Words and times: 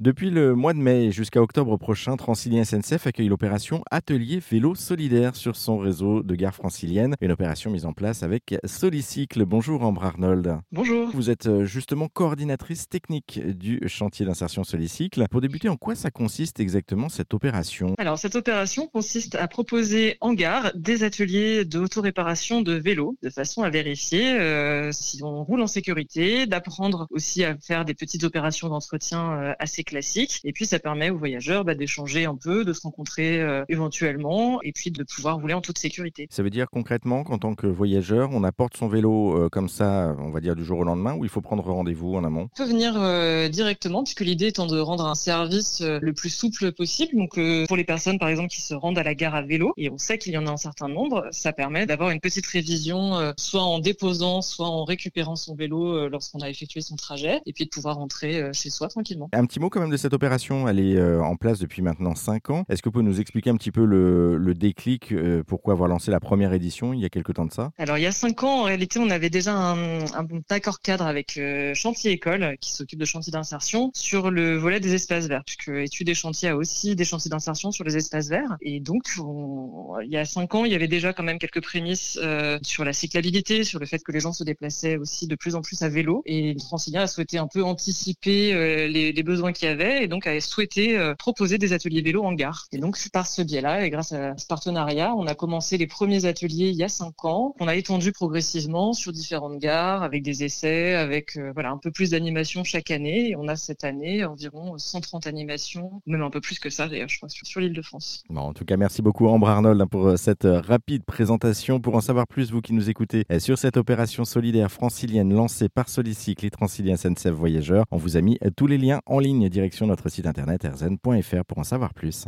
Depuis 0.00 0.30
le 0.30 0.54
mois 0.54 0.72
de 0.72 0.78
mai 0.78 1.12
jusqu'à 1.12 1.42
octobre 1.42 1.76
prochain, 1.76 2.16
Transilien 2.16 2.64
SNCF 2.64 3.06
accueille 3.06 3.28
l'opération 3.28 3.82
Atelier 3.90 4.40
Vélo 4.50 4.74
Solidaire 4.74 5.36
sur 5.36 5.56
son 5.56 5.76
réseau 5.76 6.22
de 6.22 6.34
gares 6.34 6.54
franciliennes. 6.54 7.16
Une 7.20 7.32
opération 7.32 7.70
mise 7.70 7.84
en 7.84 7.92
place 7.92 8.22
avec 8.22 8.54
Solicycle. 8.64 9.44
Bonjour 9.44 9.82
Ambre 9.82 10.02
Arnold. 10.06 10.56
Bonjour. 10.72 11.10
Vous 11.12 11.28
êtes 11.28 11.48
euh, 11.48 11.66
justement 11.66 12.08
coordinatrice 12.08 12.88
technique 12.88 13.46
du 13.46 13.78
chantier 13.88 14.24
d'insertion 14.24 14.64
Solicycle. 14.64 15.26
Pour 15.30 15.42
débuter, 15.42 15.68
en 15.68 15.76
quoi 15.76 15.94
ça 15.94 16.10
consiste 16.10 16.60
exactement 16.60 17.10
cette 17.10 17.34
opération? 17.34 17.94
Alors 17.98 18.18
cette 18.18 18.36
opération 18.36 18.86
consiste 18.86 19.34
à 19.34 19.48
proposer 19.48 20.16
en 20.22 20.32
gare 20.32 20.72
des 20.76 21.04
ateliers 21.04 21.66
d'autoréparation 21.66 22.62
de 22.62 22.72
vélos 22.72 23.18
de 23.22 23.28
façon 23.28 23.64
à 23.64 23.68
vérifier 23.68 24.32
euh, 24.32 24.92
si 24.92 25.22
on 25.22 25.44
roule 25.44 25.60
en 25.60 25.66
sécurité, 25.66 26.46
d'apprendre 26.46 27.06
aussi 27.10 27.44
à 27.44 27.58
faire 27.58 27.84
des 27.84 27.92
petites 27.92 28.24
opérations 28.24 28.70
d'entretien 28.70 29.32
euh, 29.32 29.52
assez 29.58 29.84
classique. 29.90 30.40
Et 30.44 30.52
puis 30.52 30.66
ça 30.66 30.78
permet 30.78 31.10
aux 31.10 31.18
voyageurs 31.18 31.64
bah, 31.64 31.74
d'échanger 31.74 32.24
un 32.24 32.36
peu, 32.36 32.64
de 32.64 32.72
se 32.72 32.82
rencontrer 32.82 33.40
euh, 33.40 33.64
éventuellement, 33.68 34.62
et 34.62 34.72
puis 34.72 34.90
de 34.90 35.02
pouvoir 35.04 35.36
rouler 35.36 35.54
en 35.54 35.60
toute 35.60 35.78
sécurité. 35.78 36.26
Ça 36.30 36.42
veut 36.42 36.50
dire 36.50 36.68
concrètement 36.70 37.24
qu'en 37.24 37.38
tant 37.38 37.54
que 37.54 37.66
voyageur, 37.66 38.30
on 38.32 38.44
apporte 38.44 38.76
son 38.76 38.88
vélo 38.88 39.36
euh, 39.36 39.48
comme 39.48 39.68
ça, 39.68 40.14
on 40.18 40.30
va 40.30 40.40
dire 40.40 40.56
du 40.56 40.64
jour 40.64 40.78
au 40.78 40.84
lendemain, 40.84 41.14
ou 41.14 41.24
il 41.24 41.30
faut 41.30 41.40
prendre 41.40 41.64
rendez-vous 41.64 42.14
en 42.14 42.24
amont? 42.24 42.48
On 42.54 42.56
peut 42.56 42.68
venir 42.68 42.94
euh, 42.96 43.48
directement, 43.48 44.02
puisque 44.02 44.20
l'idée 44.20 44.46
étant 44.46 44.66
de 44.66 44.78
rendre 44.78 45.06
un 45.06 45.14
service 45.14 45.80
euh, 45.80 45.98
le 46.00 46.12
plus 46.12 46.30
souple 46.30 46.72
possible. 46.72 47.16
Donc 47.16 47.36
euh, 47.36 47.66
pour 47.66 47.76
les 47.76 47.84
personnes 47.84 48.18
par 48.18 48.28
exemple 48.28 48.48
qui 48.48 48.62
se 48.62 48.74
rendent 48.74 48.98
à 48.98 49.02
la 49.02 49.14
gare 49.14 49.34
à 49.34 49.42
vélo, 49.42 49.72
et 49.76 49.90
on 49.90 49.98
sait 49.98 50.18
qu'il 50.18 50.32
y 50.32 50.38
en 50.38 50.46
a 50.46 50.50
un 50.50 50.56
certain 50.56 50.88
nombre, 50.88 51.26
ça 51.32 51.52
permet 51.52 51.86
d'avoir 51.86 52.10
une 52.10 52.20
petite 52.20 52.46
révision, 52.46 53.18
euh, 53.18 53.32
soit 53.36 53.62
en 53.62 53.78
déposant, 53.78 54.42
soit 54.42 54.68
en 54.68 54.84
récupérant 54.84 55.36
son 55.36 55.54
vélo 55.54 55.96
euh, 55.96 56.08
lorsqu'on 56.08 56.40
a 56.40 56.48
effectué 56.48 56.80
son 56.80 56.96
trajet, 56.96 57.40
et 57.46 57.52
puis 57.52 57.64
de 57.64 57.70
pouvoir 57.70 57.96
rentrer 57.96 58.50
chez 58.52 58.70
soi 58.70 58.88
tranquillement. 58.88 59.28
Un 59.32 59.46
petit 59.46 59.60
mot 59.60 59.70
même 59.80 59.90
de 59.90 59.96
cette 59.96 60.14
opération, 60.14 60.68
elle 60.68 60.78
est 60.78 60.96
euh, 60.96 61.22
en 61.22 61.36
place 61.36 61.58
depuis 61.58 61.82
maintenant 61.82 62.14
5 62.14 62.50
ans. 62.50 62.64
Est-ce 62.68 62.82
que 62.82 62.88
vous 62.88 62.92
pouvez 62.92 63.04
nous 63.04 63.20
expliquer 63.20 63.50
un 63.50 63.56
petit 63.56 63.72
peu 63.72 63.84
le, 63.84 64.36
le 64.36 64.54
déclic, 64.54 65.12
euh, 65.12 65.42
pourquoi 65.46 65.72
avoir 65.74 65.88
lancé 65.88 66.10
la 66.10 66.20
première 66.20 66.52
édition 66.52 66.92
il 66.92 67.00
y 67.00 67.04
a 67.04 67.08
quelques 67.08 67.34
temps 67.34 67.46
de 67.46 67.52
ça? 67.52 67.72
Alors 67.78 67.98
il 67.98 68.02
y 68.02 68.06
a 68.06 68.12
cinq 68.12 68.42
ans, 68.44 68.60
en 68.60 68.62
réalité, 68.64 68.98
on 68.98 69.10
avait 69.10 69.30
déjà 69.30 69.54
un, 69.54 70.00
un 70.04 70.26
accord 70.50 70.80
cadre 70.80 71.06
avec 71.06 71.36
euh, 71.36 71.74
Chantier 71.74 72.12
École, 72.12 72.56
qui 72.60 72.72
s'occupe 72.72 72.98
de 72.98 73.04
chantiers 73.04 73.32
d'insertion, 73.32 73.90
sur 73.94 74.30
le 74.30 74.56
volet 74.56 74.80
des 74.80 74.94
espaces 74.94 75.26
verts, 75.26 75.42
puisque 75.44 75.68
Études 75.68 76.06
des 76.06 76.14
chantiers 76.14 76.50
a 76.50 76.56
aussi 76.56 76.94
des 76.96 77.04
chantiers 77.04 77.30
d'insertion 77.30 77.70
sur 77.72 77.84
les 77.84 77.96
espaces 77.96 78.28
verts. 78.28 78.56
Et 78.62 78.80
donc, 78.80 79.02
on- 79.20 79.98
il 80.02 80.10
y 80.10 80.16
a 80.16 80.24
cinq 80.24 80.54
ans, 80.54 80.64
il 80.64 80.72
y 80.72 80.74
avait 80.74 80.88
déjà 80.88 81.12
quand 81.12 81.22
même 81.22 81.38
quelques 81.38 81.62
prémices 81.62 82.18
sur 82.62 82.84
la 82.84 82.92
cyclabilité, 82.92 83.64
sur 83.64 83.78
le 83.80 83.86
fait 83.86 84.02
que 84.02 84.12
les 84.12 84.20
gens 84.20 84.32
se 84.32 84.44
déplaçaient 84.44 84.96
aussi 84.96 85.26
de 85.26 85.34
plus 85.34 85.54
en 85.54 85.62
plus 85.62 85.82
à 85.82 85.88
vélo. 85.88 86.22
Et 86.26 86.56
Francilien 86.66 87.02
a 87.02 87.06
souhaité 87.06 87.38
un 87.38 87.46
peu 87.46 87.62
anticiper 87.62 88.88
les, 88.88 89.22
besoins 89.22 89.52
qu'il 89.52 89.68
y 89.68 89.69
avait, 89.70 90.04
et 90.04 90.08
donc 90.08 90.26
a 90.26 90.38
souhaité 90.40 90.98
euh, 90.98 91.14
proposer 91.14 91.58
des 91.58 91.72
ateliers 91.72 92.02
vélo 92.02 92.22
en 92.24 92.32
gare. 92.32 92.66
Et 92.72 92.78
donc, 92.78 92.96
par 93.12 93.26
ce 93.26 93.42
biais-là, 93.42 93.86
et 93.86 93.90
grâce 93.90 94.12
à 94.12 94.36
ce 94.36 94.46
partenariat, 94.46 95.14
on 95.14 95.26
a 95.26 95.34
commencé 95.34 95.78
les 95.78 95.86
premiers 95.86 96.24
ateliers 96.26 96.68
il 96.68 96.76
y 96.76 96.84
a 96.84 96.88
cinq 96.88 97.24
ans. 97.24 97.54
On 97.60 97.68
a 97.68 97.76
étendu 97.76 98.12
progressivement 98.12 98.92
sur 98.92 99.12
différentes 99.12 99.58
gares, 99.58 100.02
avec 100.02 100.22
des 100.22 100.44
essais, 100.44 100.94
avec 100.94 101.36
euh, 101.36 101.52
voilà 101.54 101.70
un 101.70 101.78
peu 101.78 101.90
plus 101.90 102.10
d'animation 102.10 102.64
chaque 102.64 102.90
année. 102.90 103.30
Et 103.30 103.36
on 103.36 103.48
a 103.48 103.56
cette 103.56 103.84
année 103.84 104.24
environ 104.24 104.76
130 104.76 105.26
animations, 105.26 106.02
même 106.06 106.22
un 106.22 106.30
peu 106.30 106.40
plus 106.40 106.58
que 106.58 106.70
ça 106.70 106.88
d'ailleurs, 106.88 107.08
je 107.08 107.16
crois, 107.16 107.28
sur, 107.28 107.60
l'île 107.60 107.72
de 107.72 107.82
France. 107.82 108.24
Bon, 108.28 108.40
En 108.40 108.52
tout 108.52 108.64
cas, 108.64 108.76
merci 108.76 109.02
beaucoup 109.02 109.28
Ambre 109.28 109.48
Arnold 109.48 109.80
hein, 109.80 109.86
pour 109.86 110.08
euh, 110.08 110.16
cette 110.16 110.44
rapide 110.44 111.04
présentation. 111.04 111.80
Pour 111.80 111.94
en 111.94 112.00
savoir 112.00 112.26
plus, 112.26 112.50
vous 112.50 112.60
qui 112.60 112.72
nous 112.72 112.90
écoutez, 112.90 113.24
sur 113.38 113.58
cette 113.58 113.76
opération 113.76 114.24
solidaire 114.24 114.70
francilienne 114.70 115.32
lancée 115.32 115.68
par 115.68 115.88
Solicycle 115.88 116.46
et 116.46 116.50
Transilien 116.50 116.96
SNCF 116.96 117.30
Voyageurs, 117.30 117.84
on 117.90 117.96
vous 117.96 118.16
a 118.16 118.20
mis 118.20 118.38
tous 118.56 118.66
les 118.66 118.78
liens 118.78 119.00
en 119.06 119.18
ligne 119.18 119.48
direction 119.60 119.86
notre 119.86 120.08
site 120.08 120.26
internet 120.26 120.64
rzn.fr 120.64 121.44
pour 121.46 121.58
en 121.58 121.64
savoir 121.64 121.92
plus. 121.92 122.24